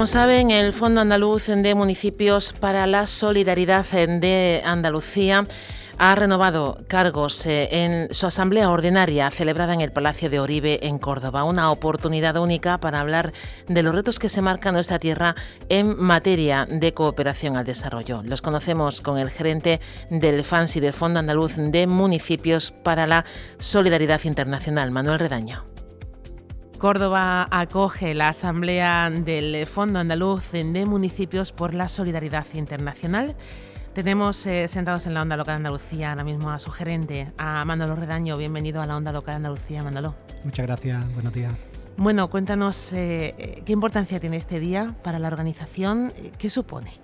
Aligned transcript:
Como 0.00 0.06
saben, 0.06 0.50
el 0.50 0.72
Fondo 0.72 1.02
Andaluz 1.02 1.48
de 1.48 1.74
Municipios 1.74 2.54
para 2.58 2.86
la 2.86 3.06
Solidaridad 3.06 3.84
de 3.84 4.62
Andalucía 4.64 5.44
ha 5.98 6.14
renovado 6.14 6.78
cargos 6.88 7.44
eh, 7.44 7.68
en 7.70 8.14
su 8.14 8.24
asamblea 8.24 8.70
ordinaria 8.70 9.30
celebrada 9.30 9.74
en 9.74 9.82
el 9.82 9.92
Palacio 9.92 10.30
de 10.30 10.40
Oribe 10.40 10.86
en 10.86 10.98
Córdoba. 10.98 11.44
Una 11.44 11.70
oportunidad 11.70 12.36
única 12.36 12.80
para 12.80 13.02
hablar 13.02 13.34
de 13.68 13.82
los 13.82 13.94
retos 13.94 14.18
que 14.18 14.30
se 14.30 14.40
marcan 14.40 14.72
nuestra 14.72 14.98
tierra 14.98 15.34
en 15.68 16.02
materia 16.02 16.64
de 16.64 16.94
cooperación 16.94 17.58
al 17.58 17.66
desarrollo. 17.66 18.22
Los 18.24 18.40
conocemos 18.40 19.02
con 19.02 19.18
el 19.18 19.28
gerente 19.28 19.82
del 20.08 20.46
FANSI 20.46 20.80
del 20.80 20.94
Fondo 20.94 21.20
Andaluz 21.20 21.56
de 21.56 21.86
Municipios 21.86 22.72
para 22.72 23.06
la 23.06 23.26
Solidaridad 23.58 24.24
Internacional, 24.24 24.92
Manuel 24.92 25.18
Redaño. 25.18 25.70
Córdoba 26.80 27.46
acoge 27.50 28.14
la 28.14 28.30
asamblea 28.30 29.10
del 29.10 29.66
Fondo 29.66 29.98
Andaluz 29.98 30.50
de 30.52 30.86
Municipios 30.86 31.52
por 31.52 31.74
la 31.74 31.88
Solidaridad 31.88 32.46
Internacional. 32.54 33.36
Tenemos 33.92 34.46
eh, 34.46 34.66
sentados 34.66 35.04
en 35.04 35.12
la 35.12 35.20
Onda 35.20 35.36
Local 35.36 35.56
de 35.56 35.56
Andalucía 35.56 36.08
ahora 36.08 36.24
mismo 36.24 36.50
a 36.50 36.58
su 36.58 36.70
gerente, 36.70 37.32
a 37.36 37.66
Manolo 37.66 37.96
Redaño. 37.96 38.34
Bienvenido 38.38 38.80
a 38.80 38.86
la 38.86 38.96
Onda 38.96 39.12
Local 39.12 39.34
de 39.34 39.36
Andalucía, 39.36 39.82
Manolo. 39.82 40.14
Muchas 40.42 40.64
gracias, 40.64 41.12
buenos 41.12 41.34
días. 41.34 41.52
Bueno, 41.98 42.30
cuéntanos 42.30 42.94
eh, 42.94 43.62
qué 43.66 43.72
importancia 43.74 44.18
tiene 44.18 44.38
este 44.38 44.58
día 44.58 44.96
para 45.04 45.18
la 45.18 45.28
organización, 45.28 46.10
qué 46.38 46.48
supone. 46.48 46.94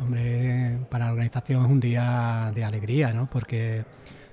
Hombre, 0.00 0.78
para 0.88 1.04
la 1.04 1.12
organización 1.12 1.62
es 1.66 1.70
un 1.70 1.80
día 1.80 2.52
de 2.54 2.64
alegría, 2.64 3.12
¿no? 3.12 3.28
Porque 3.28 3.84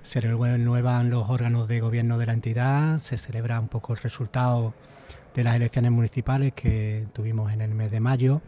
se 0.08 0.22
renuevan 0.22 1.10
los 1.10 1.30
órganos 1.30 1.68
de 1.68 1.82
gobierno 1.82 2.18
de 2.18 2.26
la 2.26 2.34
entidad, 2.34 3.00
se 3.00 3.18
celebra 3.18 3.60
un 3.60 3.68
poco 3.68 3.94
el 3.94 4.00
resultado 4.00 4.74
de 5.36 5.44
las 5.44 5.56
elecciones 5.56 5.92
municipales 5.92 6.54
que 6.54 7.06
tuvimos 7.14 7.52
en 7.52 7.62
el 7.62 7.76
mes 7.76 7.92
de 7.92 8.00
mayo 8.00 8.42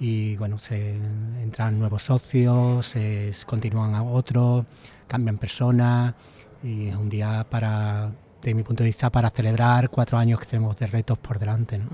y 0.00 0.36
bueno, 0.36 0.58
se 0.58 0.96
entran 1.40 1.78
nuevos 1.78 2.02
socios, 2.02 2.86
se 2.86 3.32
continúan 3.46 3.94
a 3.94 4.02
otros, 4.02 4.66
cambian 5.06 5.38
personas 5.38 6.14
y 6.62 6.88
es 6.88 6.96
un 6.96 7.08
día 7.08 7.46
para 7.48 8.10
de 8.42 8.54
mi 8.54 8.62
punto 8.62 8.84
de 8.84 8.88
vista, 8.88 9.10
para 9.10 9.28
celebrar 9.30 9.90
cuatro 9.90 10.18
años 10.18 10.38
que 10.38 10.46
tenemos 10.46 10.76
de 10.76 10.86
retos 10.86 11.18
por 11.18 11.38
delante. 11.38 11.78
¿no? 11.78 11.88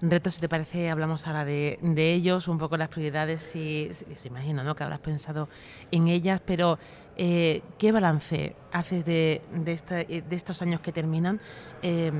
Retos, 0.00 0.34
si 0.34 0.40
te 0.40 0.48
parece, 0.48 0.90
hablamos 0.90 1.26
ahora 1.26 1.44
de, 1.44 1.78
ellos, 1.96 2.46
un 2.46 2.58
poco 2.58 2.76
las 2.76 2.88
prioridades, 2.88 3.56
y 3.56 3.90
se 3.92 4.28
imagino 4.28 4.62
¿no? 4.62 4.76
que 4.76 4.84
habrás 4.84 5.00
pensado 5.00 5.48
en 5.90 6.06
ellas, 6.06 6.40
pero 6.44 6.78
eh, 7.16 7.62
¿Qué 7.78 7.92
balance 7.92 8.54
haces 8.72 9.04
de, 9.04 9.42
de, 9.52 10.22
estos 10.30 10.62
años 10.62 10.80
que 10.80 10.92
terminan? 10.92 11.40
Eh, 11.82 12.12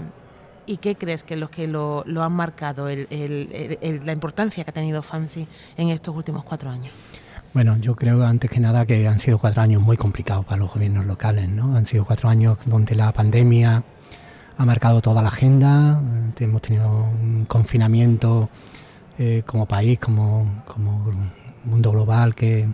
¿Y 0.67 0.77
qué 0.77 0.95
crees 0.95 1.25
que 1.25 1.35
es 1.35 1.41
lo 1.41 1.51
que 1.51 1.67
lo, 1.67 2.05
han 2.07 2.33
marcado, 2.33 2.89
la 2.89 4.13
importancia 4.13 4.63
que 4.65 4.71
ha 4.71 4.75
tenido 4.75 5.03
FANSI 5.03 5.49
en 5.77 5.89
estos 5.89 6.15
últimos 6.15 6.45
cuatro 6.45 6.71
años? 6.71 6.93
Bueno, 7.53 7.77
yo 7.79 7.97
creo 7.97 8.25
antes 8.25 8.51
que 8.51 8.61
nada 8.61 8.87
que 8.87 9.07
han 9.09 9.19
sido 9.19 9.39
cuatro 9.39 9.61
años 9.61 9.83
muy 9.83 9.97
complicados 9.97 10.45
para 10.45 10.59
los 10.59 10.73
gobiernos 10.73 11.05
locales, 11.05 11.49
¿no? 11.49 11.77
Han 11.77 11.85
sido 11.85 12.05
cuatro 12.05 12.29
años 12.29 12.59
donde 12.65 12.95
la 12.95 13.13
pandemia 13.13 13.83
ha 14.57 14.65
marcado 14.65 15.03
toda 15.03 15.21
la 15.21 15.29
agenda, 15.29 16.01
hemos 16.39 16.63
tenido 16.63 16.89
un 16.89 17.45
confinamiento 17.47 18.49
eh, 19.19 19.43
como 19.45 19.67
país, 19.67 19.99
como, 19.99 20.63
como 20.67 21.11
mundo 21.65 21.91
global 21.91 22.35
que, 22.35 22.69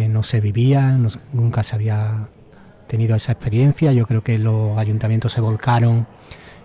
que 0.00 0.08
no 0.08 0.22
se 0.22 0.40
vivía, 0.40 0.98
nunca 1.34 1.62
se 1.62 1.74
había 1.74 2.28
tenido 2.86 3.16
esa 3.16 3.32
experiencia. 3.32 3.92
Yo 3.92 4.06
creo 4.06 4.22
que 4.22 4.38
los 4.38 4.78
ayuntamientos 4.78 5.30
se 5.30 5.42
volcaron 5.42 6.06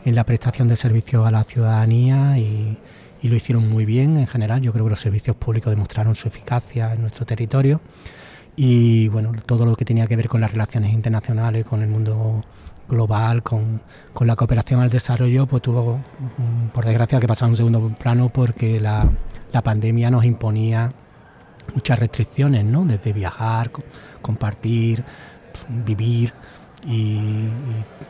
en 0.05 0.15
la 0.15 0.23
prestación 0.23 0.69
de 0.69 0.77
servicios 0.77 1.27
a 1.27 1.31
la 1.31 1.43
ciudadanía 1.43 2.37
y, 2.37 2.77
lo 3.23 3.35
hicieron 3.35 3.67
muy 3.67 3.83
bien 3.83 4.17
en 4.17 4.27
general. 4.27 4.61
Yo 4.61 4.71
creo 4.71 4.85
que 4.85 4.91
los 4.91 5.01
servicios 5.01 5.35
públicos 5.35 5.69
demostraron 5.69 6.15
su 6.15 6.29
eficacia 6.29 6.93
en 6.93 7.01
nuestro 7.01 7.25
territorio 7.25 7.81
y 8.55 9.09
bueno, 9.09 9.33
todo 9.45 9.65
lo 9.65 9.75
que 9.75 9.83
tenía 9.83 10.07
que 10.07 10.15
ver 10.15 10.29
con 10.29 10.39
las 10.39 10.51
relaciones 10.51 10.93
internacionales, 10.93 11.65
con 11.65 11.81
el 11.81 11.89
mundo 11.89 12.41
global, 12.87 13.43
con, 13.43 13.81
la 14.21 14.35
cooperación 14.37 14.79
al 14.79 14.89
desarrollo, 14.89 15.45
pues 15.45 15.61
tuvo, 15.61 15.97
mm, 16.37 16.67
por 16.71 16.85
desgracia, 16.85 17.19
que 17.19 17.27
pasar 17.27 17.47
a 17.47 17.49
un 17.49 17.57
segundo 17.57 17.89
plano 17.99 18.29
porque 18.29 18.79
la, 18.79 19.09
la 19.51 19.61
pandemia 19.61 20.09
nos 20.09 20.23
imponía 20.23 20.93
muchas 21.73 21.99
restricciones, 21.99 22.63
¿no? 22.65 22.85
Desde 22.85 23.13
viajar, 23.13 23.71
compartir, 24.21 25.03
vivir. 25.85 26.33
Y, 26.85 27.47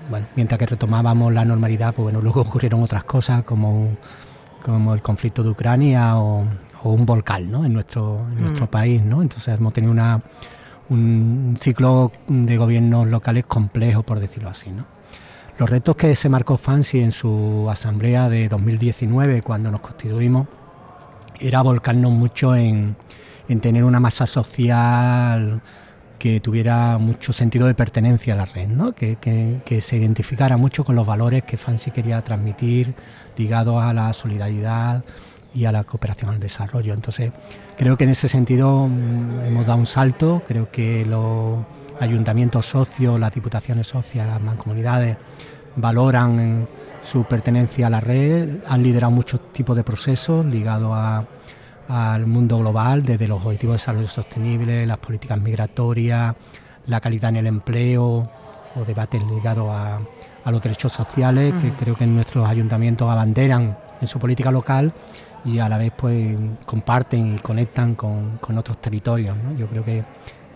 bueno, 0.10 0.28
mientras 0.36 0.60
que 0.60 0.66
retomábamos 0.66 1.34
la 1.34 1.46
normalidad, 1.46 1.94
pues 1.94 2.04
bueno, 2.04 2.22
luego 2.24 2.42
ocurrieron 2.42 2.84
otras 2.84 3.04
cosas 3.04 3.44
como, 3.44 3.90
como 4.64 4.94
el 4.94 5.02
conflicto 5.02 5.44
de 5.44 5.50
Ucrania 5.50 6.18
o, 6.18 6.46
un 6.84 7.04
volcán 7.04 7.50
¿no? 7.50 7.66
en 7.66 7.74
nuestro, 7.74 8.28
en 8.32 8.42
nuestro 8.42 8.66
mm. 8.66 8.70
país. 8.70 9.04
¿no? 9.04 9.24
Entonces 9.24 9.58
hemos 9.58 9.74
tenido 9.74 9.92
una, 9.92 10.22
un 10.90 11.58
ciclo 11.60 12.12
de 12.28 12.58
gobiernos 12.58 13.08
locales 13.08 13.46
complejo, 13.46 14.04
por 14.04 14.20
decirlo 14.20 14.50
así. 14.50 14.70
¿no? 14.70 14.86
Los 15.58 15.70
retos 15.70 15.96
que 15.96 16.16
se 16.16 16.30
marcó 16.30 16.58
Fancy 16.58 17.00
en 17.00 17.12
su 17.12 17.68
asamblea 17.72 18.30
de 18.30 18.50
2019, 18.50 19.42
cuando 19.42 19.72
nos 19.72 19.80
constituimos, 19.80 20.48
era 21.40 21.62
volcarnos 21.62 22.12
mucho 22.12 22.56
en, 22.56 22.96
en 23.48 23.60
tener 23.60 23.84
una 23.84 24.00
masa 24.00 24.28
social 24.28 25.62
que 26.20 26.40
tuviera 26.40 26.98
mucho 26.98 27.34
sentido 27.34 27.68
de 27.68 27.76
pertenencia 27.76 28.34
a 28.34 28.38
la 28.38 28.46
red, 28.46 28.68
¿no? 28.68 28.94
que, 28.94 29.18
se 29.82 29.98
identificara 29.98 30.58
mucho 30.58 30.84
con 30.84 30.96
los 30.96 31.06
valores 31.06 31.44
que 31.44 31.58
Fancy 31.58 31.92
quería 31.92 32.22
transmitir 32.24 32.96
ligados 33.38 33.84
a 33.84 33.94
la 33.94 34.12
solidaridad 34.14 35.04
y 35.54 35.66
a 35.66 35.72
la 35.72 35.84
cooperación 35.84 36.32
al 36.32 36.40
desarrollo. 36.40 36.94
Entonces, 36.94 37.32
creo 37.78 37.98
que 37.98 38.06
en 38.06 38.12
ese 38.12 38.28
sentido 38.28 38.88
mm, 38.88 39.46
hemos 39.46 39.66
dado 39.66 39.80
un 39.80 39.86
salto, 39.86 40.42
creo 40.48 40.72
que 40.72 41.06
los 41.06 41.60
ayuntamientos 42.00 42.66
socios, 42.66 43.20
las 43.20 43.34
diputaciones 43.34 43.88
socias, 43.88 44.28
las 44.28 44.42
mancomunidades 44.42 45.18
valoran 45.76 46.40
eh, 46.40 46.68
su 47.02 47.24
pertenencia 47.26 47.88
a 47.88 47.90
la 47.90 48.02
red, 48.02 48.50
han 48.68 48.84
liderado 48.84 49.12
muchos 49.12 49.54
tipos 49.54 49.76
de 49.76 49.84
procesos 49.84 50.46
ligados 50.46 50.92
a 50.94 51.26
al 51.88 52.26
mundo 52.26 52.58
global, 52.60 53.04
desde 53.04 53.28
los 53.28 53.44
objetivos 53.44 53.74
de 53.74 53.78
desarrollo 53.78 54.08
sostenible, 54.08 54.86
las 54.86 54.98
políticas 54.98 55.40
migratorias, 55.40 56.36
la 56.88 57.00
calidad 57.00 57.30
en 57.32 57.38
el 57.38 57.48
empleo 57.48 58.30
o 58.76 58.86
debates 58.86 59.22
ligados 59.24 59.68
a, 59.70 60.00
los 60.52 60.62
derechos 60.62 60.94
sociales, 60.94 61.56
que 61.60 61.74
creo 61.74 61.96
que 61.96 62.06
nuestros 62.06 62.48
ayuntamientos 62.48 63.10
abanderan 63.10 63.76
en 64.00 64.08
su 64.08 64.20
política 64.20 64.52
local 64.52 64.94
y 65.44 65.58
a 65.58 65.68
la 65.68 65.80
vez 65.80 65.92
pues 65.98 66.38
comparten 66.68 67.36
y 67.36 67.40
conectan 67.40 67.96
con, 67.96 68.40
otros 68.56 68.80
territorios. 68.80 69.36
Yo 69.58 69.66
creo 69.68 69.84
que, 69.84 70.04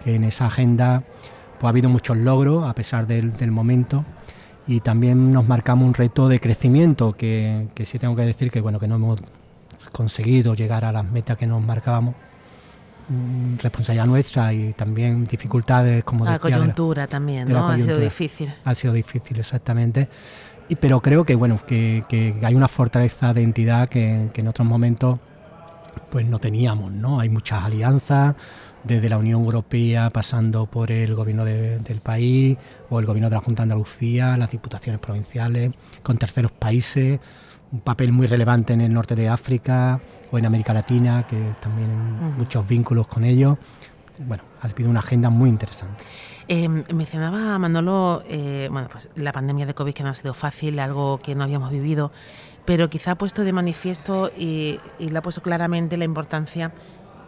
en 0.05 0.23
esa 0.23 0.45
agenda 0.45 1.03
pues, 1.59 1.65
ha 1.65 1.69
habido 1.69 1.89
muchos 1.89 2.17
logros 2.17 2.67
a 2.67 2.73
pesar 2.75 3.07
del, 3.07 3.51
momento 3.51 4.05
y 4.67 4.79
también 4.81 5.31
nos 5.31 5.47
marcamos 5.47 5.87
un 5.87 5.95
reto 5.95 6.29
de 6.29 6.39
crecimiento 6.39 7.13
que, 7.13 7.67
que 7.73 7.85
sí 7.85 7.97
tengo 7.97 8.15
que 8.15 8.21
decir 8.21 8.51
que 8.51 8.61
bueno 8.61 8.79
que 8.79 8.87
no 8.87 8.95
hemos 8.95 9.19
conseguido 9.91 10.53
llegar 10.53 10.85
a 10.85 10.91
las 10.91 11.05
metas 11.05 11.37
que 11.37 11.47
nos 11.47 11.61
marcábamos. 11.61 12.15
Mm, 13.09 13.57
responsabilidad 13.57 14.05
nuestra 14.05 14.53
y 14.53 14.73
también 14.73 15.25
dificultades 15.25 16.03
como 16.03 16.25
la 16.25 16.37
coyuntura 16.37 17.07
también 17.07 17.49
no 17.49 17.67
ha 17.67 17.75
sido 17.75 17.97
difícil. 17.97 18.53
Ha 18.63 18.75
sido 18.75 18.93
difícil 18.93 19.39
exactamente. 19.39 20.07
Y, 20.67 20.75
pero 20.75 21.01
creo 21.01 21.25
que 21.25 21.33
bueno 21.33 21.59
que, 21.65 22.03
que, 22.07 22.35
hay 22.43 22.53
una 22.53 22.67
fortaleza 22.67 23.33
de 23.33 23.41
entidad 23.41 23.89
que, 23.89 24.29
que, 24.31 24.41
en 24.41 24.47
otros 24.47 24.67
momentos 24.67 25.17
pues 26.11 26.27
no 26.27 26.37
teníamos 26.37 26.91
no 26.91 27.19
hay 27.19 27.29
muchas 27.29 27.63
alianzas 27.63 28.35
desde 28.83 29.09
la 29.09 29.17
Unión 29.17 29.43
Europea 29.43 30.11
pasando 30.11 30.67
por 30.67 30.91
el 30.91 31.15
gobierno 31.15 31.45
del 31.45 32.01
país 32.01 32.57
o 32.91 32.99
el 32.99 33.07
gobierno 33.07 33.29
de 33.29 33.35
la 33.35 33.41
Junta 33.41 33.63
de 33.63 33.63
Andalucía 33.63 34.37
las 34.37 34.51
diputaciones 34.51 35.01
provinciales 35.01 35.71
con 36.03 36.19
terceros 36.19 36.51
países 36.51 37.19
un 37.71 37.81
papel 37.81 38.11
muy 38.11 38.27
relevante 38.27 38.73
en 38.73 38.81
el 38.81 38.93
norte 38.93 39.15
de 39.15 39.29
África 39.29 39.99
o 40.31 40.37
en 40.37 40.45
América 40.45 40.73
Latina, 40.73 41.25
que 41.27 41.37
también 41.59 41.89
muchos 42.37 42.67
vínculos 42.67 43.07
con 43.07 43.23
ellos. 43.23 43.57
Bueno, 44.17 44.43
ha 44.61 44.67
habido 44.67 44.89
una 44.89 44.99
agenda 44.99 45.29
muy 45.29 45.49
interesante. 45.49 46.03
Eh, 46.47 46.67
mencionaba 46.67 47.57
Manolo, 47.59 48.23
eh, 48.27 48.69
bueno, 48.71 48.89
pues 48.91 49.11
la 49.15 49.31
pandemia 49.31 49.65
de 49.65 49.73
COVID 49.75 49.93
que 49.93 50.03
no 50.03 50.09
ha 50.09 50.15
sido 50.15 50.33
fácil, 50.33 50.79
algo 50.79 51.19
que 51.19 51.35
no 51.35 51.43
habíamos 51.43 51.71
vivido, 51.71 52.11
pero 52.65 52.89
quizá 52.89 53.11
ha 53.11 53.15
puesto 53.15 53.43
de 53.43 53.53
manifiesto 53.53 54.31
y, 54.35 54.79
y 54.97 55.09
le 55.09 55.17
ha 55.19 55.21
puesto 55.21 55.41
claramente 55.41 55.95
la 55.95 56.05
importancia 56.05 56.71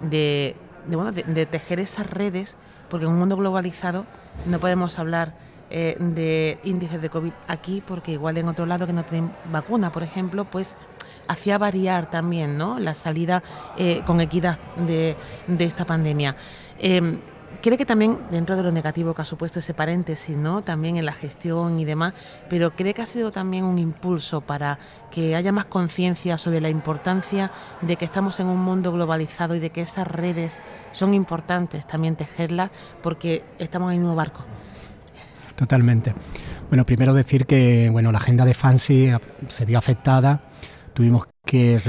de, 0.01 0.55
bueno, 0.87 1.11
de, 1.11 1.45
tejer 1.45 1.79
esas 1.79 2.09
redes, 2.09 2.57
porque 2.89 3.05
en 3.05 3.11
un 3.11 3.19
mundo 3.19 3.37
globalizado 3.37 4.05
no 4.45 4.59
podemos 4.59 4.97
hablar 4.99 5.35
eh, 5.71 5.95
de 5.99 6.59
índices 6.63 7.01
de 7.01 7.09
COVID 7.09 7.31
aquí, 7.47 7.81
porque 7.85 8.11
igual 8.11 8.37
en 8.37 8.47
otro 8.47 8.65
lado 8.65 8.85
que 8.85 8.93
no 8.93 9.03
tienen 9.03 9.31
vacuna, 9.51 9.91
por 9.91 10.03
ejemplo, 10.03 10.45
pues 10.45 10.75
hacía 11.27 11.57
variar 11.57 12.09
también 12.09 12.57
¿no? 12.57 12.79
la 12.79 12.93
salida 12.93 13.41
eh, 13.77 14.01
con 14.05 14.19
equidad 14.21 14.59
de, 14.75 15.15
de 15.47 15.65
esta 15.65 15.85
pandemia. 15.85 16.35
Eh, 16.77 17.19
cree 17.61 17.77
que 17.77 17.85
también, 17.85 18.19
dentro 18.31 18.55
de 18.55 18.63
lo 18.63 18.71
negativo 18.71 19.13
que 19.13 19.21
ha 19.21 19.25
supuesto 19.25 19.59
ese 19.59 19.73
paréntesis, 19.73 20.35
¿no? 20.35 20.61
También 20.61 20.97
en 20.97 21.05
la 21.05 21.13
gestión 21.13 21.79
y 21.79 21.85
demás, 21.85 22.13
pero 22.49 22.71
cree 22.71 22.93
que 22.93 23.01
ha 23.01 23.05
sido 23.05 23.31
también 23.31 23.63
un 23.65 23.77
impulso 23.77 24.41
para 24.41 24.79
que 25.11 25.35
haya 25.35 25.51
más 25.51 25.65
conciencia 25.65 26.37
sobre 26.37 26.61
la 26.61 26.69
importancia 26.69 27.51
de 27.81 27.95
que 27.95 28.05
estamos 28.05 28.39
en 28.39 28.47
un 28.47 28.59
mundo 28.59 28.91
globalizado 28.91 29.55
y 29.55 29.59
de 29.59 29.69
que 29.69 29.81
esas 29.81 30.07
redes 30.07 30.59
son 30.91 31.13
importantes 31.13 31.85
también 31.85 32.15
tejerlas 32.15 32.71
porque 33.01 33.43
estamos 33.59 33.89
en 33.89 33.95
el 33.95 33.99
mismo 34.01 34.15
barco. 34.15 34.43
Totalmente. 35.61 36.15
Bueno, 36.69 36.87
primero 36.87 37.13
decir 37.13 37.45
que 37.45 37.91
bueno, 37.91 38.11
la 38.11 38.17
agenda 38.17 38.45
de 38.45 38.55
Fancy 38.55 39.11
se 39.47 39.63
vio 39.63 39.77
afectada, 39.77 40.41
tuvimos 40.91 41.27
que 41.45 41.79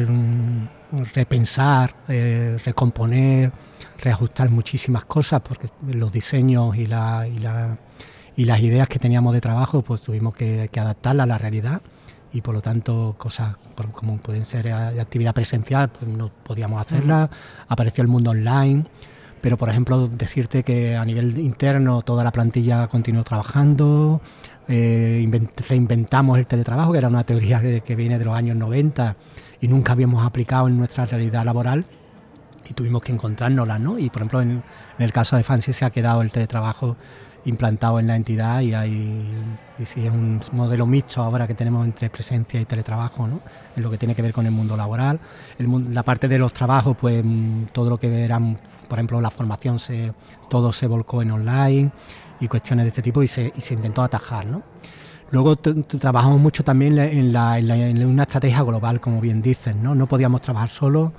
repensar, 1.15 1.97
eh, 2.07 2.59
recomponer, 2.67 3.51
reajustar 3.99 4.51
muchísimas 4.51 5.07
cosas 5.07 5.41
porque 5.41 5.69
los 5.91 6.13
diseños 6.13 6.77
y, 6.77 6.85
la, 6.85 7.27
y, 7.27 7.39
la, 7.39 7.79
y 8.37 8.45
las 8.45 8.61
ideas 8.61 8.89
que 8.89 8.99
teníamos 8.99 9.33
de 9.33 9.41
trabajo 9.41 9.81
pues 9.81 10.03
tuvimos 10.03 10.35
que, 10.35 10.69
que 10.71 10.79
adaptarlas 10.79 11.25
a 11.25 11.29
la 11.29 11.39
realidad. 11.39 11.81
Y 12.35 12.43
por 12.43 12.55
lo 12.55 12.61
tanto 12.61 13.15
cosas 13.17 13.57
como 13.93 14.19
pueden 14.19 14.45
ser 14.45 14.65
de 14.65 15.01
actividad 15.01 15.33
presencial 15.33 15.89
pues 15.89 16.07
no 16.07 16.29
podíamos 16.29 16.79
hacerla, 16.79 17.31
apareció 17.69 18.03
el 18.03 18.09
mundo 18.09 18.33
online, 18.33 18.85
pero 19.43 19.59
por 19.59 19.69
ejemplo 19.69 20.09
decirte 20.09 20.62
que 20.62 20.97
a 20.97 21.05
nivel 21.05 21.37
interno 21.39 22.00
toda 22.03 22.25
la 22.25 22.31
plantilla 22.31 22.87
continuó 22.87 23.25
trabajando, 23.25 24.23
eh, 24.69 25.29
reinventamos 25.69 26.39
el 26.39 26.47
teletrabajo, 26.47 26.93
que 26.93 26.99
era 26.99 27.09
una 27.09 27.25
teoría 27.25 27.61
que, 27.61 27.97
viene 27.97 28.19
de 28.19 28.25
los 28.25 28.35
años 28.35 28.56
90 28.56 29.17
y 29.61 29.67
nunca 29.69 29.93
habíamos 29.93 30.25
aplicado 30.25 30.69
en 30.69 30.79
nuestra 30.79 31.06
realidad 31.06 31.44
laboral 31.44 31.85
y 32.71 32.73
tuvimos 32.75 33.03
que 33.03 33.11
encontrárnosla, 33.11 33.81
¿no? 33.81 33.99
Y 33.99 34.09
por 34.11 34.23
ejemplo, 34.23 34.41
en, 34.41 34.62
el 34.99 35.12
caso 35.12 35.37
de 35.37 35.43
Fancy 35.43 35.73
se 35.73 35.85
ha 35.85 35.91
quedado 35.91 36.23
el 36.23 36.31
teletrabajo 36.31 36.97
implantado 37.44 37.99
en 37.99 38.06
la 38.06 38.17
entidad 38.17 38.61
y 38.61 38.75
hay 38.75 39.27
y 39.79 39.85
sí, 39.85 40.06
es 40.06 40.12
un 40.12 40.41
modelo 40.53 40.87
mixto 40.87 41.23
ahora 41.23 41.47
que 41.47 41.55
tenemos 41.55 41.85
entre 41.85 42.09
presencia 42.09 42.61
y 42.61 42.65
teletrabajo, 42.65 43.27
¿no? 43.27 43.41
En 43.75 43.83
lo 43.83 43.91
que 43.91 43.99
tiene 43.99 44.15
que 44.15 44.23
ver 44.23 44.33
con 44.33 44.47
el 44.47 44.53
mundo 44.53 44.77
laboral. 44.77 45.19
El, 45.59 45.93
la 45.93 46.03
parte 46.03 46.29
de 46.29 46.39
los 46.39 46.53
trabajos, 46.53 46.97
pues 47.00 47.23
mm, 47.25 47.65
todo 47.73 47.91
lo 47.91 47.99
que 47.99 48.25
eran, 48.25 48.59
por 48.89 48.99
ejemplo, 48.99 49.21
la 49.21 49.31
formación, 49.31 49.79
se, 49.79 50.12
todo 50.49 50.73
se 50.73 50.87
volcó 50.87 51.23
en 51.23 51.33
online 51.33 51.91
y 52.39 52.49
cuestiones 52.49 52.85
de 52.85 52.89
este 52.89 53.03
tipo 53.03 53.23
y 53.23 53.29
se, 53.29 53.53
y 53.56 53.61
se 53.61 53.75
intentó 53.75 54.03
atajar, 54.03 54.47
¿no? 54.47 54.62
Luego 55.31 55.56
trabajamos 55.56 56.39
mucho 56.39 56.62
también 56.62 56.99
en, 56.99 57.33
la, 57.33 57.59
en, 57.59 57.67
la, 57.67 57.77
en, 57.77 58.05
una 58.06 58.25
estrategia 58.25 58.62
global, 58.62 59.00
como 59.00 59.21
bien 59.21 59.41
dicen, 59.41 59.83
¿no? 59.83 59.94
No 59.94 60.06
podíamos 60.06 60.43
trabajar 60.43 60.69
solos 60.69 61.11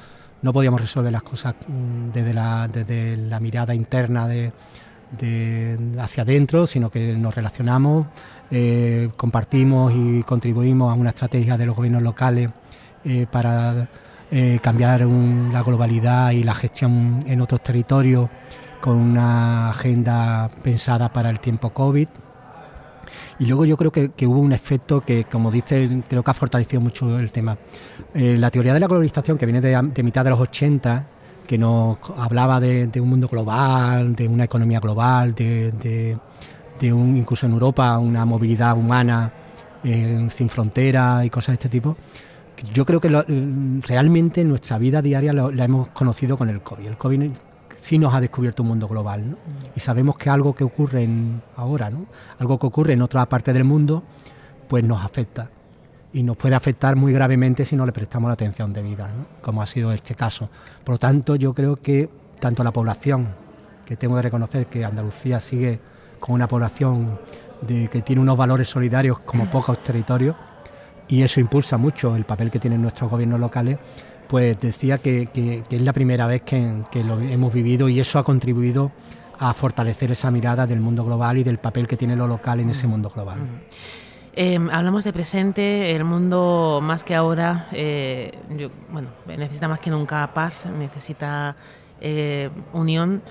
no 0.43 0.51
podíamos 0.51 0.81
resolver 0.81 1.11
las 1.11 1.23
cosas 1.23 1.55
mm, 1.67 2.11
desde 2.11 2.33
la, 2.33 2.67
desde 2.67 3.15
la 3.15 3.39
mirada 3.39 3.73
interna 3.73 4.27
de, 4.27 4.51
hacia 5.99 6.23
adentro, 6.23 6.67
sino 6.67 6.89
que 6.89 7.15
nos 7.17 7.35
relacionamos, 7.35 8.07
eh, 8.51 9.09
compartimos 9.17 9.91
y 9.95 10.21
contribuimos 10.23 10.91
a 10.91 10.95
una 10.95 11.09
estrategia 11.09 11.57
de 11.57 11.65
los 11.65 11.75
gobiernos 11.75 12.03
locales 12.03 12.51
eh, 13.03 13.25
para 13.31 13.89
eh, 14.29 14.59
cambiar 14.61 15.01
la 15.01 15.63
globalidad 15.63 16.31
y 16.31 16.43
la 16.43 16.53
gestión 16.53 17.23
en 17.27 17.41
otros 17.41 17.63
territorios 17.63 18.29
con 18.79 18.97
una 18.97 19.69
agenda 19.71 20.51
pensada 20.61 21.11
para 21.11 21.29
el 21.29 21.39
tiempo 21.39 21.71
COVID. 21.71 22.07
Y 23.39 23.45
luego 23.45 23.65
yo 23.65 23.77
creo 23.77 23.91
que, 23.91 24.27
hubo 24.27 24.39
un 24.39 24.51
efecto 24.51 25.01
que, 25.01 25.23
como 25.23 25.49
dice, 25.49 26.03
creo 26.07 26.23
que 26.23 26.31
ha 26.31 26.33
fortalecido 26.33 26.81
mucho 26.81 27.19
el 27.19 27.31
tema. 27.31 27.57
La 28.13 28.51
teoría 28.51 28.73
de 28.73 28.79
la 28.79 28.87
globalización, 28.87 29.37
que 29.37 29.45
viene 29.45 29.61
de, 29.61 30.03
mitad 30.03 30.23
de 30.23 30.29
los 30.29 30.39
80, 30.39 31.07
que 31.47 31.57
nos 31.57 31.97
hablaba 32.17 32.59
de, 32.59 32.89
un 32.99 33.09
mundo 33.09 33.27
global, 33.27 34.15
de 34.15 34.27
una 34.27 34.45
economía 34.45 34.79
global, 34.79 35.35
de, 35.35 36.17
un, 36.83 37.15
incluso 37.15 37.45
en 37.45 37.53
Europa 37.53 37.97
una 37.97 38.25
movilidad 38.25 38.77
humana 38.77 39.31
eh, 39.83 40.27
sin 40.29 40.49
fronteras 40.49 41.25
y 41.25 41.29
cosas 41.29 41.47
de 41.49 41.53
este 41.53 41.69
tipo. 41.69 41.95
Yo 42.73 42.85
creo 42.85 43.01
que 43.01 43.09
realmente 43.85 44.43
nuestra 44.45 44.77
vida 44.77 45.01
diaria 45.01 45.33
la 45.33 45.65
hemos 45.65 45.89
conocido 45.89 46.37
con 46.37 46.49
el 46.49 46.61
COVID. 46.61 46.85
El 46.85 46.97
COVID 46.97 47.31
sí 47.83 47.97
nos 47.97 48.13
ha 48.13 48.21
descubierto 48.21 48.63
un 48.63 48.69
mundo 48.69 48.87
global. 48.87 49.31
¿no? 49.31 49.37
Y 49.75 49.79
sabemos 49.79 50.17
que 50.17 50.29
algo 50.29 50.55
que 50.55 50.63
ocurre 50.63 51.07
ahora, 51.57 51.89
¿no? 51.89 52.05
algo 52.39 52.57
que 52.57 52.65
ocurre 52.65 52.93
en 52.93 53.01
otra 53.01 53.27
parte 53.27 53.51
del 53.51 53.65
mundo, 53.65 54.03
pues 54.69 54.83
nos 54.83 55.03
afecta. 55.03 55.49
Y 56.13 56.23
nos 56.23 56.37
puede 56.37 56.55
afectar 56.55 56.95
muy 56.95 57.11
gravemente 57.11 57.65
si 57.65 57.75
no 57.75 57.85
le 57.85 57.91
prestamos 57.91 58.29
la 58.29 58.33
atención 58.33 58.71
debida, 58.71 59.07
¿no? 59.07 59.25
como 59.41 59.61
ha 59.61 59.65
sido 59.65 59.91
este 59.91 60.15
caso. 60.15 60.49
Por 60.83 60.95
lo 60.95 60.99
tanto, 60.99 61.35
yo 61.35 61.53
creo 61.53 61.75
que 61.75 62.09
tanto 62.39 62.63
la 62.63 62.71
población, 62.71 63.29
que 63.85 63.97
tengo 63.97 64.15
que 64.15 64.21
reconocer 64.21 64.67
que 64.67 64.85
Andalucía 64.85 65.39
sigue 65.39 65.79
con 66.19 66.35
una 66.35 66.47
población 66.47 67.19
de, 67.61 67.87
que 67.87 68.01
tiene 68.01 68.21
unos 68.21 68.37
valores 68.37 68.67
solidarios 68.67 69.19
como 69.19 69.49
pocos 69.49 69.81
territorios, 69.83 70.35
y 71.07 71.21
eso 71.21 71.39
impulsa 71.39 71.77
mucho 71.77 72.15
el 72.15 72.25
papel 72.25 72.49
que 72.49 72.59
tienen 72.59 72.81
nuestros 72.81 73.09
gobiernos 73.09 73.39
locales, 73.39 73.77
pues 74.27 74.59
decía 74.59 74.97
que, 74.97 75.63
es 75.69 75.81
la 75.81 75.93
primera 75.93 76.27
vez 76.27 76.41
que, 76.41 77.03
lo 77.03 77.19
hemos 77.19 77.53
vivido 77.53 77.89
y 77.89 77.99
eso 77.99 78.19
ha 78.19 78.23
contribuido 78.23 78.91
a 79.37 79.53
fortalecer 79.53 80.11
esa 80.11 80.31
mirada 80.31 80.65
del 80.65 80.79
mundo 80.79 81.03
global 81.03 81.37
y 81.37 81.43
del 81.43 81.57
papel 81.57 81.87
que 81.87 81.97
tiene 81.97 82.15
lo 82.15 82.27
local 82.27 82.59
en 82.59 82.69
ese 82.69 82.87
mundo 82.87 83.09
global. 83.09 83.39
Em, 84.35 84.69
hablamos 84.71 85.03
de 85.03 85.13
presente, 85.13 85.95
el 85.95 86.03
mundo 86.03 86.79
más 86.81 87.03
que 87.03 87.13
ahora, 87.13 87.67
eh, 87.71 88.31
bueno, 88.91 89.09
necesita 89.25 89.67
más 89.67 89.79
que 89.79 89.91
nunca 89.91 90.33
paz, 90.33 90.53
necesita 90.77 91.55
eh, 92.01 92.49
unión. 92.73 93.21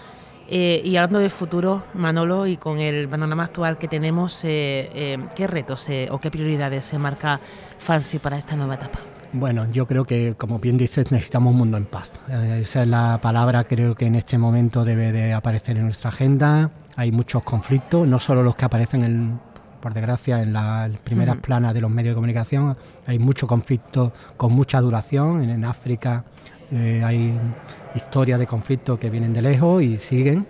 Eh, 0.48 0.80
y 0.84 0.96
hablando 0.96 1.18
de 1.18 1.30
futuro, 1.30 1.82
Manolo, 1.94 2.46
y 2.46 2.56
con 2.56 2.78
el 2.78 3.08
panorama 3.08 3.44
actual 3.44 3.78
que 3.78 3.88
tenemos, 3.88 4.40
¿qué 4.42 5.46
retos 5.48 5.88
o 6.10 6.20
qué 6.20 6.30
prioridades 6.30 6.84
se 6.84 6.98
marca 6.98 7.40
Fancy 7.78 8.18
para 8.18 8.36
esta 8.36 8.54
nueva 8.54 8.74
etapa? 8.74 9.00
Bueno, 9.34 9.66
yo 9.72 9.86
creo 9.86 10.04
que, 10.04 10.34
como 10.36 10.58
bien 10.58 10.76
dices, 10.76 11.10
necesitamos 11.10 11.52
un 11.52 11.58
mundo 11.58 11.78
en 11.78 11.86
paz. 11.86 12.10
Eh, 12.28 12.58
esa 12.62 12.82
es 12.82 12.88
la 12.88 13.18
palabra 13.22 13.64
creo 13.64 13.94
que 13.94 14.04
en 14.04 14.14
este 14.14 14.36
momento 14.36 14.84
debe 14.84 15.10
de 15.10 15.32
aparecer 15.32 15.78
en 15.78 15.84
nuestra 15.84 16.10
agenda. 16.10 16.70
Hay 16.96 17.12
muchos 17.12 17.42
conflictos, 17.42 18.06
no 18.06 18.18
solo 18.18 18.42
los 18.42 18.54
que 18.56 18.66
aparecen, 18.66 19.04
en, 19.04 19.40
por 19.82 19.92
desgracia, 19.92 20.42
en 20.42 20.54
las 20.54 20.96
primeras 20.98 21.36
planas 21.36 21.74
de 21.74 21.82
los 21.82 21.90
medios 21.90 22.12
de 22.12 22.14
comunicación. 22.14 22.76
Hay 23.06 23.18
muchos 23.18 23.46
conflictos 23.46 24.12
con 24.38 24.52
mucha 24.54 24.80
duración. 24.80 25.42
En, 25.42 25.64
África 25.66 26.24
eh, 26.70 27.02
hay 27.04 27.38
historias 27.94 28.38
de 28.38 28.46
conflictos 28.46 28.98
que 28.98 29.10
vienen 29.10 29.34
de 29.34 29.42
lejos 29.42 29.82
y 29.82 29.98
siguen. 29.98 30.46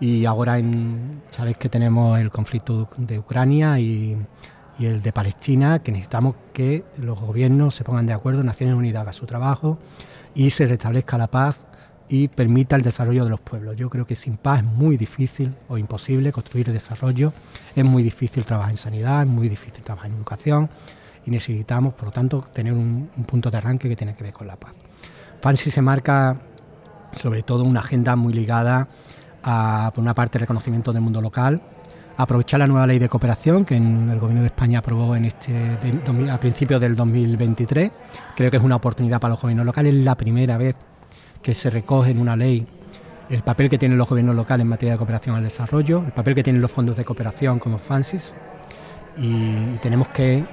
Y 0.00 0.26
ahora 0.26 0.58
en, 0.58 1.22
sabéis 1.30 1.56
que 1.56 1.70
tenemos 1.70 2.18
el 2.18 2.30
conflicto 2.30 2.90
de 2.98 3.18
Ucrania 3.18 3.78
y 3.78 4.18
y 4.78 4.86
el 4.86 5.02
de 5.02 5.12
Palestina, 5.12 5.80
que 5.80 5.92
necesitamos 5.92 6.34
que 6.52 6.84
los 6.98 7.20
gobiernos 7.20 7.74
se 7.74 7.84
pongan 7.84 8.06
de 8.06 8.12
acuerdo, 8.12 8.42
Naciones 8.42 8.74
Unidas 8.74 9.02
haga 9.02 9.12
su 9.12 9.26
trabajo 9.26 9.78
y 10.34 10.50
se 10.50 10.66
restablezca 10.66 11.16
la 11.16 11.28
paz 11.28 11.60
y 12.08 12.28
permita 12.28 12.76
el 12.76 12.82
desarrollo 12.82 13.24
de 13.24 13.30
los 13.30 13.40
pueblos. 13.40 13.76
Yo 13.76 13.88
creo 13.88 14.06
que 14.06 14.14
sin 14.14 14.36
paz 14.36 14.60
es 14.60 14.64
muy 14.64 14.96
difícil 14.96 15.54
o 15.68 15.78
imposible 15.78 16.32
construir 16.32 16.70
desarrollo, 16.70 17.32
es 17.74 17.84
muy 17.84 18.02
difícil 18.02 18.44
trabajar 18.44 18.72
en 18.72 18.76
sanidad, 18.76 19.22
es 19.22 19.28
muy 19.28 19.48
difícil 19.48 19.82
trabajar 19.82 20.10
en 20.10 20.16
educación 20.16 20.68
y 21.26 21.30
necesitamos, 21.30 21.94
por 21.94 22.06
lo 22.06 22.10
tanto, 22.10 22.44
tener 22.52 22.72
un, 22.72 23.08
punto 23.26 23.50
de 23.50 23.56
arranque 23.56 23.88
que 23.88 23.96
tiene 23.96 24.14
que 24.14 24.24
ver 24.24 24.32
con 24.32 24.46
la 24.46 24.56
paz. 24.56 24.72
FANSI 25.40 25.70
se 25.70 25.82
marca 25.82 26.40
sobre 27.12 27.42
todo 27.42 27.64
una 27.64 27.80
agenda 27.80 28.16
muy 28.16 28.32
ligada 28.32 28.88
a, 29.42 29.90
por 29.94 30.02
una 30.02 30.14
parte, 30.14 30.38
el 30.38 30.40
reconocimiento 30.40 30.92
del 30.92 31.02
mundo 31.02 31.20
local, 31.20 31.60
aprovechar 32.16 32.60
la 32.60 32.66
nueva 32.66 32.86
ley 32.86 32.98
de 32.98 33.08
cooperación 33.08 33.64
que 33.64 33.76
el 33.76 34.18
Gobierno 34.18 34.40
de 34.40 34.46
España 34.46 34.78
aprobó 34.78 35.16
en 35.16 35.24
este, 35.24 35.78
a 36.30 36.38
principios 36.38 36.80
del 36.80 36.94
2023. 36.94 37.90
Creo 38.36 38.50
que 38.50 38.56
es 38.56 38.62
una 38.62 38.76
oportunidad 38.76 39.20
para 39.20 39.34
los 39.34 39.40
gobiernos 39.40 39.66
locales, 39.66 39.94
es 39.94 40.04
la 40.04 40.14
primera 40.14 40.58
vez 40.58 40.76
que 41.44 41.54
se 41.54 41.70
recoge 41.70 42.10
en 42.10 42.18
una 42.18 42.34
ley 42.34 42.66
el 43.30 43.42
papel 43.42 43.68
que 43.68 43.78
tienen 43.78 43.96
los 43.96 44.08
gobiernos 44.08 44.34
locales 44.34 44.62
en 44.62 44.68
materia 44.68 44.92
de 44.92 44.98
cooperación 44.98 45.36
al 45.36 45.44
desarrollo, 45.44 46.02
el 46.04 46.12
papel 46.12 46.34
que 46.34 46.42
tienen 46.42 46.60
los 46.60 46.70
fondos 46.70 46.96
de 46.96 47.04
cooperación 47.04 47.58
como 47.58 47.78
FANSIS 47.78 48.34
y 49.16 49.76
tenemos 49.82 50.08
que 50.08 50.44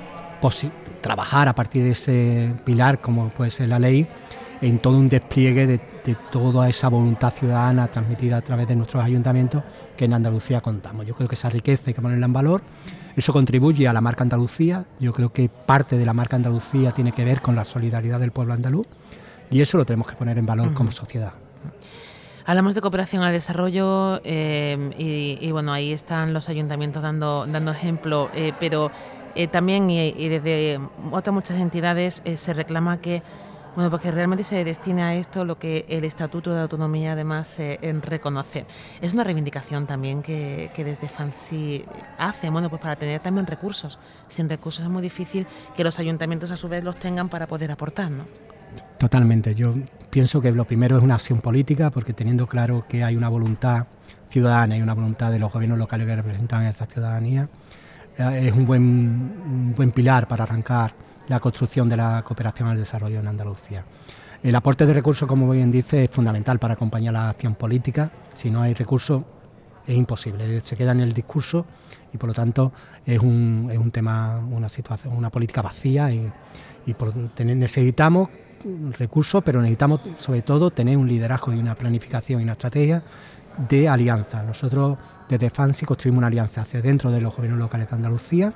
trabajar 1.01 1.47
a 1.47 1.55
partir 1.55 1.83
de 1.83 1.91
ese 1.91 2.53
pilar 2.65 2.99
como 2.99 3.29
puede 3.29 3.51
ser 3.51 3.69
la 3.69 3.79
ley 3.79 4.07
en 4.61 4.79
todo 4.79 4.97
un 4.97 5.09
despliegue 5.09 5.65
de, 5.65 5.79
toda 6.31 6.67
esa 6.67 6.89
voluntad 6.89 7.31
ciudadana 7.31 7.87
transmitida 7.87 8.37
a 8.37 8.41
través 8.41 8.67
de 8.67 8.75
nuestros 8.75 9.03
ayuntamientos 9.03 9.63
que 9.95 10.05
en 10.05 10.13
Andalucía 10.13 10.59
contamos. 10.59 11.05
Yo 11.05 11.15
creo 11.15 11.29
que 11.29 11.35
esa 11.35 11.49
riqueza 11.49 11.83
hay 11.87 11.93
que 11.93 12.01
ponerla 12.01 12.25
en 12.25 12.33
valor 12.33 12.63
Eso 13.15 13.31
contribuye 13.33 13.87
a 13.87 13.93
la 13.93 14.01
marca 14.01 14.23
Andalucía. 14.23 14.85
Yo 14.99 15.13
creo 15.13 15.31
que 15.31 15.47
parte 15.47 15.99
de 15.99 16.05
la 16.05 16.13
marca 16.13 16.37
Andalucía 16.37 16.91
tiene 16.91 17.11
que 17.11 17.23
ver 17.23 17.41
con 17.41 17.55
la 17.55 17.65
solidaridad 17.65 18.19
del 18.19 18.31
pueblo 18.31 18.53
andaluz 18.53 18.87
y 19.51 19.61
eso 19.61 19.77
lo 19.77 19.85
tenemos 19.85 20.07
que 20.07 20.15
poner 20.15 20.37
en 20.37 20.45
valor 20.45 20.73
como 20.73 20.91
sociedad. 20.91 21.33
Hablamos 22.45 22.73
de 22.73 22.81
cooperación 22.81 23.21
al 23.21 23.33
desarrollo 23.33 24.19
eh, 24.23 25.37
y, 25.39 25.51
bueno, 25.51 25.73
ahí 25.73 25.93
están 25.93 26.33
los 26.33 26.49
ayuntamientos 26.49 27.01
dando, 27.01 27.45
dando 27.45 27.71
ejemplo, 27.71 28.31
eh, 28.33 28.53
pero 28.59 28.91
eh, 29.35 29.47
también 29.47 29.89
y, 29.89 30.27
desde 30.27 30.79
otras 31.11 31.33
muchas 31.33 31.59
entidades 31.59 32.21
se 32.35 32.53
reclama 32.53 32.99
que 32.99 33.21
bueno, 33.73 33.89
porque 33.89 34.11
realmente 34.11 34.43
se 34.43 34.65
destine 34.65 35.01
a 35.01 35.15
esto 35.15 35.45
lo 35.45 35.57
que 35.57 35.85
el 35.87 36.03
Estatuto 36.03 36.53
de 36.53 36.59
Autonomía 36.59 37.13
además 37.13 37.57
reconoce. 38.01 38.65
Es 38.99 39.13
una 39.13 39.23
reivindicación 39.23 39.87
también 39.87 40.21
que, 40.21 40.71
que, 40.75 40.83
desde 40.83 41.07
FANSI 41.07 41.85
hace, 42.17 42.49
bueno, 42.49 42.69
pues 42.69 42.81
para 42.81 42.97
tener 42.97 43.21
también 43.21 43.47
recursos. 43.47 43.97
Sin 44.27 44.49
recursos 44.49 44.83
es 44.83 44.91
muy 44.91 45.01
difícil 45.01 45.47
que 45.73 45.85
los 45.85 45.99
ayuntamientos 45.99 46.51
a 46.51 46.57
su 46.57 46.67
vez 46.67 46.83
los 46.83 46.97
tengan 46.97 47.29
para 47.29 47.47
poder 47.47 47.71
aportar, 47.71 48.11
¿no? 48.11 48.25
Totalmente. 48.97 49.55
Yo 49.55 49.73
pienso 50.09 50.41
que 50.41 50.51
lo 50.51 50.65
primero 50.65 50.97
es 50.97 51.03
una 51.03 51.15
acción 51.15 51.41
política, 51.41 51.89
porque 51.89 52.13
teniendo 52.13 52.47
claro 52.47 52.85
que 52.87 53.03
hay 53.03 53.15
una 53.15 53.29
voluntad 53.29 53.87
ciudadana 54.29 54.77
y 54.77 54.81
una 54.81 54.93
voluntad 54.93 55.31
de 55.31 55.39
los 55.39 55.51
gobiernos 55.51 55.79
locales 55.79 56.07
que 56.07 56.15
representan 56.15 56.63
a 56.63 56.69
esa 56.69 56.85
ciudadanía, 56.85 57.49
eh, 58.17 58.47
es 58.47 58.53
un 58.53 58.65
buen, 58.65 59.73
buen 59.75 59.91
pilar 59.91 60.27
para 60.27 60.43
arrancar 60.43 60.93
la 61.27 61.39
construcción 61.39 61.89
de 61.89 61.97
la 61.97 62.21
cooperación 62.23 62.69
al 62.69 62.77
desarrollo 62.77 63.19
en 63.19 63.27
Andalucía. 63.27 63.83
El 64.43 64.55
aporte 64.55 64.85
de 64.85 64.93
recursos, 64.93 65.27
como 65.27 65.49
bien 65.49 65.71
dice, 65.71 66.03
es 66.03 66.09
fundamental 66.09 66.59
para 66.59 66.73
acompañar 66.73 67.13
la 67.13 67.29
acción 67.29 67.55
política. 67.55 68.11
Si 68.33 68.49
no 68.49 68.61
hay 68.61 68.73
recursos, 68.73 69.23
es 69.87 69.95
imposible, 69.95 70.61
se 70.61 70.75
queda 70.75 70.91
en 70.91 70.99
el 70.99 71.13
discurso 71.13 71.65
y 72.13 72.17
por 72.17 72.29
lo 72.29 72.33
tanto 72.33 72.71
es 73.05 73.19
un, 73.19 73.69
es 73.71 73.77
un 73.77 73.91
tema, 73.91 74.37
una 74.37 74.69
situación, 74.69 75.15
una 75.15 75.29
política 75.29 75.61
vacía 75.61 76.11
y, 76.13 76.31
y 76.85 76.93
por, 76.93 77.15
necesitamos 77.15 78.29
recursos, 78.97 79.43
pero 79.43 79.61
necesitamos 79.61 80.01
sobre 80.17 80.41
todo 80.41 80.71
tener 80.71 80.97
un 80.97 81.07
liderazgo 81.07 81.53
y 81.53 81.59
una 81.59 81.75
planificación 81.75 82.41
y 82.41 82.43
una 82.43 82.53
estrategia 82.53 83.03
de 83.69 83.89
alianza. 83.89 84.43
Nosotros 84.43 84.97
desde 85.27 85.49
FANSI 85.49 85.85
construimos 85.85 86.19
una 86.19 86.27
alianza 86.27 86.61
hacia 86.61 86.81
dentro 86.81 87.11
de 87.11 87.21
los 87.21 87.35
gobiernos 87.35 87.59
locales 87.59 87.89
de 87.89 87.95
Andalucía, 87.95 88.53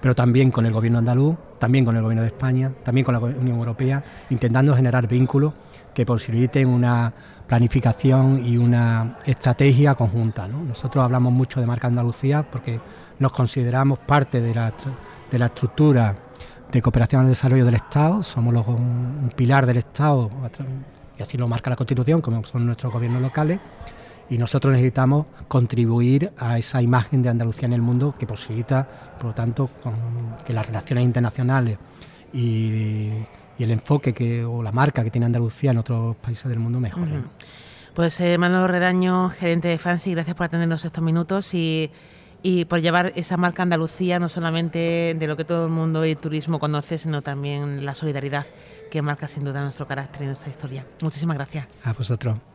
pero 0.00 0.14
también 0.14 0.50
con 0.50 0.66
el 0.66 0.72
gobierno 0.72 0.98
andaluz, 0.98 1.36
también 1.58 1.84
con 1.84 1.96
el 1.96 2.02
gobierno 2.02 2.22
de 2.22 2.28
España, 2.28 2.72
también 2.82 3.04
con 3.04 3.14
la 3.14 3.20
Unión 3.20 3.58
Europea, 3.58 4.04
intentando 4.30 4.74
generar 4.74 5.06
vínculos 5.06 5.54
que 5.94 6.06
posibiliten 6.06 6.68
una 6.68 7.12
planificación 7.46 8.44
y 8.44 8.56
una 8.56 9.18
estrategia 9.24 9.94
conjunta. 9.94 10.48
Nosotros 10.48 11.04
hablamos 11.04 11.32
mucho 11.32 11.60
de 11.60 11.66
marca 11.66 11.86
Andalucía 11.86 12.42
porque 12.50 12.80
nos 13.18 13.32
consideramos 13.32 13.98
parte 13.98 14.40
de 14.40 14.54
la, 14.54 14.72
de 15.30 15.38
la 15.38 15.46
estructura 15.46 16.16
de 16.72 16.82
cooperación 16.82 17.22
al 17.22 17.28
desarrollo 17.28 17.64
del 17.64 17.74
Estado, 17.74 18.22
somos 18.22 18.66
un, 18.66 19.30
pilar 19.36 19.66
del 19.66 19.76
Estado, 19.76 20.30
y 21.18 21.22
así 21.22 21.36
lo 21.36 21.46
marca 21.46 21.70
la 21.70 21.76
Constitución, 21.76 22.20
como 22.20 22.42
son 22.44 22.66
nuestros 22.66 22.92
gobiernos 22.92 23.20
locales, 23.20 23.60
y 24.30 24.38
nosotros 24.38 24.72
necesitamos 24.72 25.26
contribuir 25.48 26.32
a 26.38 26.58
esa 26.58 26.80
imagen 26.80 27.22
de 27.22 27.28
Andalucía 27.28 27.66
en 27.66 27.74
el 27.74 27.82
mundo 27.82 28.14
que 28.18 28.26
posibilita, 28.26 28.88
por 29.18 29.26
lo 29.26 29.34
tanto, 29.34 29.70
que 30.44 30.52
las 30.52 30.66
relaciones 30.66 31.04
internacionales 31.04 31.78
y, 32.32 33.10
el 33.58 33.70
enfoque 33.70 34.12
que, 34.12 34.44
o 34.44 34.60
la 34.60 34.72
marca 34.72 35.04
que 35.04 35.10
tiene 35.10 35.26
Andalucía 35.26 35.70
en 35.70 35.78
otros 35.78 36.16
países 36.16 36.48
del 36.48 36.58
mundo 36.58 36.80
mejoren. 36.80 37.26
Pues 37.94 38.18
eh, 38.20 38.36
Manuel 38.38 38.68
Redaño, 38.68 39.28
gerente 39.30 39.68
de 39.68 39.78
Fancy, 39.78 40.12
gracias 40.12 40.34
por 40.34 40.46
atendernos 40.46 40.84
estos 40.84 41.04
minutos 41.04 41.54
y 41.54 41.92
y 42.42 42.64
por 42.64 42.80
llevar 42.80 43.12
esa 43.16 43.36
marca 43.36 43.62
Andalucía, 43.62 44.18
no 44.18 44.28
solamente 44.28 45.14
de 45.18 45.26
lo 45.26 45.36
que 45.36 45.44
todo 45.44 45.66
el 45.66 45.70
mundo 45.70 46.04
y 46.04 46.14
turismo 46.14 46.58
conoce, 46.58 46.98
sino 46.98 47.22
también 47.22 47.84
la 47.84 47.94
solidaridad 47.94 48.46
que 48.90 49.00
marca 49.02 49.28
sin 49.28 49.44
duda 49.44 49.62
nuestro 49.62 49.86
carácter 49.86 50.22
y 50.22 50.26
nuestra 50.26 50.50
historia. 50.50 50.86
Muchísimas 51.00 51.36
gracias. 51.36 51.66
A 51.84 51.92
vosotros. 51.92 52.51